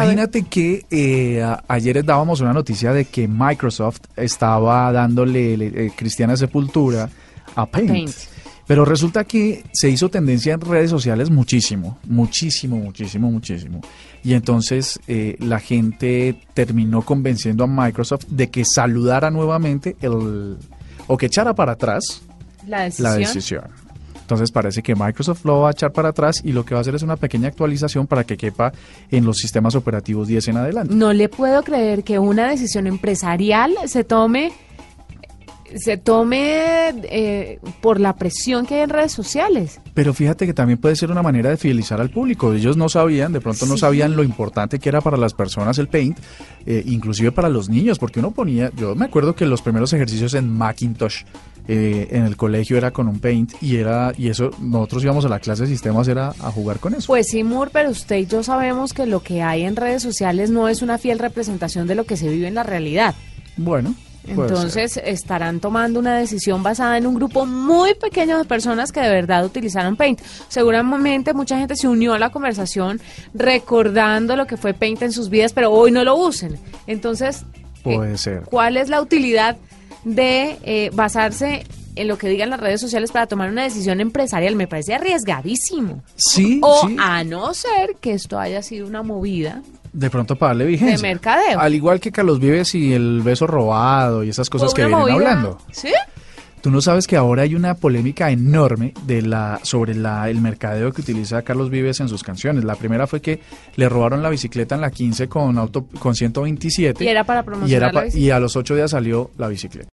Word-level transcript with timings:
Imagínate 0.00 0.42
que 0.42 0.84
eh, 0.90 1.44
ayer 1.68 2.04
dábamos 2.04 2.40
una 2.40 2.52
noticia 2.52 2.92
de 2.92 3.04
que 3.04 3.28
Microsoft 3.28 4.00
estaba 4.16 4.90
dándole 4.92 5.54
eh, 5.54 5.92
cristiana 5.96 6.36
sepultura 6.36 7.08
a 7.54 7.66
Paint. 7.66 8.10
Pero 8.66 8.84
resulta 8.84 9.24
que 9.24 9.64
se 9.72 9.90
hizo 9.90 10.08
tendencia 10.08 10.54
en 10.54 10.60
redes 10.60 10.88
sociales 10.88 11.30
muchísimo, 11.30 11.98
muchísimo, 12.04 12.76
muchísimo, 12.76 13.30
muchísimo. 13.30 13.80
Y 14.22 14.34
entonces 14.34 15.00
eh, 15.08 15.36
la 15.40 15.58
gente 15.58 16.36
terminó 16.54 17.02
convenciendo 17.02 17.64
a 17.64 17.66
Microsoft 17.66 18.26
de 18.28 18.50
que 18.50 18.64
saludara 18.64 19.30
nuevamente 19.30 19.96
el, 20.00 20.56
o 21.06 21.16
que 21.16 21.26
echara 21.26 21.54
para 21.54 21.72
atrás 21.72 22.22
la 22.66 23.14
decisión. 23.16 23.64
Entonces 24.22 24.50
parece 24.50 24.82
que 24.82 24.94
Microsoft 24.94 25.44
lo 25.44 25.60
va 25.60 25.68
a 25.68 25.72
echar 25.72 25.92
para 25.92 26.10
atrás 26.10 26.40
y 26.42 26.52
lo 26.52 26.64
que 26.64 26.74
va 26.74 26.80
a 26.80 26.82
hacer 26.82 26.94
es 26.94 27.02
una 27.02 27.16
pequeña 27.16 27.48
actualización 27.48 28.06
para 28.06 28.24
que 28.24 28.36
quepa 28.36 28.72
en 29.10 29.24
los 29.24 29.38
sistemas 29.38 29.74
operativos 29.74 30.28
10 30.28 30.48
en 30.48 30.56
adelante. 30.56 30.94
No 30.94 31.12
le 31.12 31.28
puedo 31.28 31.62
creer 31.62 32.02
que 32.02 32.18
una 32.18 32.48
decisión 32.48 32.86
empresarial 32.86 33.74
se 33.86 34.04
tome 34.04 34.52
se 35.76 35.96
tome 35.96 36.90
eh, 37.04 37.58
por 37.80 38.00
la 38.00 38.16
presión 38.16 38.66
que 38.66 38.76
hay 38.76 38.80
en 38.82 38.90
redes 38.90 39.12
sociales. 39.12 39.80
Pero 39.94 40.12
fíjate 40.14 40.46
que 40.46 40.54
también 40.54 40.78
puede 40.78 40.96
ser 40.96 41.10
una 41.10 41.22
manera 41.22 41.50
de 41.50 41.56
fidelizar 41.56 42.00
al 42.00 42.10
público. 42.10 42.52
Ellos 42.52 42.76
no 42.76 42.88
sabían, 42.88 43.32
de 43.32 43.40
pronto 43.40 43.66
no 43.66 43.76
sabían 43.76 44.16
lo 44.16 44.22
importante 44.22 44.78
que 44.78 44.88
era 44.88 45.00
para 45.00 45.16
las 45.16 45.34
personas 45.34 45.78
el 45.78 45.88
Paint, 45.88 46.18
eh, 46.66 46.82
inclusive 46.86 47.32
para 47.32 47.48
los 47.48 47.68
niños, 47.68 47.98
porque 47.98 48.20
uno 48.20 48.32
ponía, 48.32 48.70
yo 48.76 48.94
me 48.94 49.06
acuerdo 49.06 49.34
que 49.34 49.46
los 49.46 49.62
primeros 49.62 49.92
ejercicios 49.92 50.34
en 50.34 50.50
Macintosh 50.50 51.22
eh, 51.68 52.08
en 52.10 52.24
el 52.24 52.36
colegio 52.36 52.76
era 52.76 52.90
con 52.90 53.08
un 53.08 53.20
Paint 53.20 53.54
y 53.60 53.76
era 53.76 54.12
y 54.16 54.28
eso 54.28 54.50
nosotros 54.60 55.04
íbamos 55.04 55.24
a 55.24 55.28
la 55.28 55.38
clase 55.38 55.62
de 55.62 55.68
sistemas 55.68 56.08
era 56.08 56.28
a 56.40 56.50
jugar 56.50 56.80
con 56.80 56.94
eso. 56.94 57.06
Pues 57.06 57.28
sí, 57.28 57.44
Moore, 57.44 57.70
pero 57.72 57.90
usted 57.90 58.16
y 58.16 58.26
yo 58.26 58.42
sabemos 58.42 58.92
que 58.92 59.06
lo 59.06 59.22
que 59.22 59.42
hay 59.42 59.62
en 59.62 59.76
redes 59.76 60.02
sociales 60.02 60.50
no 60.50 60.68
es 60.68 60.82
una 60.82 60.98
fiel 60.98 61.18
representación 61.18 61.86
de 61.86 61.94
lo 61.94 62.04
que 62.04 62.16
se 62.16 62.28
vive 62.28 62.48
en 62.48 62.54
la 62.54 62.62
realidad. 62.62 63.14
Bueno, 63.56 63.94
entonces 64.26 65.00
estarán 65.04 65.60
tomando 65.60 65.98
una 65.98 66.16
decisión 66.16 66.62
basada 66.62 66.96
en 66.96 67.06
un 67.06 67.14
grupo 67.14 67.44
muy 67.44 67.94
pequeño 67.94 68.38
de 68.38 68.44
personas 68.44 68.92
que 68.92 69.00
de 69.00 69.10
verdad 69.10 69.44
utilizaron 69.44 69.96
Paint. 69.96 70.20
Seguramente 70.48 71.34
mucha 71.34 71.58
gente 71.58 71.76
se 71.76 71.88
unió 71.88 72.14
a 72.14 72.18
la 72.18 72.30
conversación 72.30 73.00
recordando 73.34 74.36
lo 74.36 74.46
que 74.46 74.56
fue 74.56 74.74
Paint 74.74 75.02
en 75.02 75.12
sus 75.12 75.28
vidas, 75.28 75.52
pero 75.52 75.72
hoy 75.72 75.90
no 75.90 76.04
lo 76.04 76.16
usen. 76.16 76.58
Entonces, 76.86 77.44
puede 77.82 78.16
ser. 78.16 78.42
¿Cuál 78.42 78.76
es 78.76 78.88
la 78.88 79.00
utilidad 79.00 79.56
de 80.04 80.58
eh, 80.62 80.90
basarse 80.92 81.64
en 81.94 82.08
lo 82.08 82.16
que 82.16 82.28
digan 82.28 82.50
las 82.50 82.60
redes 82.60 82.80
sociales 82.80 83.12
para 83.12 83.26
tomar 83.26 83.50
una 83.50 83.62
decisión 83.62 84.00
empresarial? 84.00 84.56
Me 84.56 84.66
parece 84.66 84.94
arriesgadísimo. 84.94 86.02
Sí. 86.16 86.60
O 86.62 86.88
a 86.98 87.24
no 87.24 87.52
ser 87.54 87.96
que 88.00 88.12
esto 88.12 88.38
haya 88.38 88.62
sido 88.62 88.86
una 88.86 89.02
movida 89.02 89.62
de 89.92 90.10
pronto 90.10 90.36
para 90.36 90.50
darle 90.50 90.66
vigencia. 90.66 90.96
De 90.96 91.02
mercadeo. 91.02 91.60
Al 91.60 91.74
igual 91.74 92.00
que 92.00 92.10
Carlos 92.10 92.40
Vives 92.40 92.74
y 92.74 92.92
el 92.92 93.20
beso 93.22 93.46
robado 93.46 94.24
y 94.24 94.30
esas 94.30 94.48
cosas 94.48 94.72
que 94.72 94.86
vienen 94.86 95.10
hablando. 95.10 95.58
¿Sí? 95.70 95.92
Tú 96.62 96.70
no 96.70 96.80
sabes 96.80 97.08
que 97.08 97.16
ahora 97.16 97.42
hay 97.42 97.56
una 97.56 97.74
polémica 97.74 98.30
enorme 98.30 98.94
de 99.04 99.20
la 99.20 99.58
sobre 99.64 99.96
la, 99.96 100.30
el 100.30 100.40
mercadeo 100.40 100.92
que 100.92 101.00
utiliza 101.00 101.42
Carlos 101.42 101.70
Vives 101.70 101.98
en 101.98 102.08
sus 102.08 102.22
canciones. 102.22 102.62
La 102.62 102.76
primera 102.76 103.08
fue 103.08 103.20
que 103.20 103.40
le 103.74 103.88
robaron 103.88 104.22
la 104.22 104.30
bicicleta 104.30 104.76
en 104.76 104.82
la 104.82 104.92
15 104.92 105.28
con 105.28 105.58
auto 105.58 105.86
con 105.98 106.14
127 106.14 107.04
y 107.04 107.08
era 107.08 107.24
para 107.24 107.42
promocionar 107.42 108.06
y, 108.14 108.26
y 108.26 108.30
a 108.30 108.38
los 108.38 108.54
ocho 108.54 108.76
días 108.76 108.92
salió 108.92 109.32
la 109.38 109.48
bicicleta. 109.48 109.90